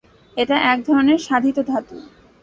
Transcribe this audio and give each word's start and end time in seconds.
এটা 0.37 0.55
এক 0.71 0.79
ধরনের 0.87 1.19
সাধিত 1.19 1.57
ধাতু। 1.69 1.97